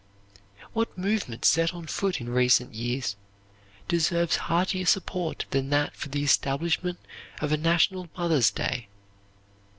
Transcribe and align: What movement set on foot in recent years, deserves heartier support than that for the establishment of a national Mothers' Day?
What 0.73 0.97
movement 0.97 1.45
set 1.45 1.75
on 1.75 1.85
foot 1.85 2.19
in 2.19 2.27
recent 2.29 2.73
years, 2.73 3.15
deserves 3.87 4.35
heartier 4.37 4.87
support 4.87 5.45
than 5.51 5.69
that 5.69 5.95
for 5.95 6.09
the 6.09 6.23
establishment 6.23 6.97
of 7.39 7.51
a 7.51 7.55
national 7.57 8.09
Mothers' 8.17 8.49
Day? 8.49 8.87